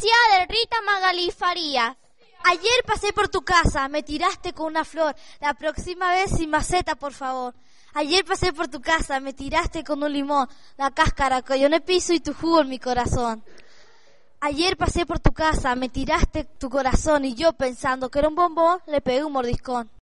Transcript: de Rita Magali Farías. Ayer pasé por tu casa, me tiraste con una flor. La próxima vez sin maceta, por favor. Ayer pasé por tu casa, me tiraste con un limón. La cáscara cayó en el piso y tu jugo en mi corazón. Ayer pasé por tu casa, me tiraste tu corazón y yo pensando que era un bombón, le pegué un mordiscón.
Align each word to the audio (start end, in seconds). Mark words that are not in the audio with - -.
de 0.00 0.46
Rita 0.46 0.76
Magali 0.86 1.30
Farías. 1.30 1.96
Ayer 2.44 2.84
pasé 2.86 3.12
por 3.12 3.28
tu 3.28 3.42
casa, 3.42 3.86
me 3.88 4.02
tiraste 4.02 4.54
con 4.54 4.68
una 4.68 4.84
flor. 4.84 5.14
La 5.40 5.52
próxima 5.52 6.10
vez 6.12 6.30
sin 6.30 6.48
maceta, 6.48 6.94
por 6.94 7.12
favor. 7.12 7.54
Ayer 7.92 8.24
pasé 8.24 8.52
por 8.52 8.68
tu 8.68 8.80
casa, 8.80 9.20
me 9.20 9.34
tiraste 9.34 9.84
con 9.84 10.02
un 10.02 10.12
limón. 10.12 10.48
La 10.78 10.90
cáscara 10.90 11.42
cayó 11.42 11.66
en 11.66 11.74
el 11.74 11.82
piso 11.82 12.14
y 12.14 12.20
tu 12.20 12.32
jugo 12.32 12.62
en 12.62 12.70
mi 12.70 12.78
corazón. 12.78 13.44
Ayer 14.40 14.78
pasé 14.78 15.04
por 15.04 15.20
tu 15.20 15.32
casa, 15.32 15.74
me 15.74 15.90
tiraste 15.90 16.44
tu 16.44 16.70
corazón 16.70 17.26
y 17.26 17.34
yo 17.34 17.52
pensando 17.52 18.10
que 18.10 18.20
era 18.20 18.28
un 18.28 18.36
bombón, 18.36 18.80
le 18.86 19.02
pegué 19.02 19.22
un 19.22 19.32
mordiscón. 19.32 19.90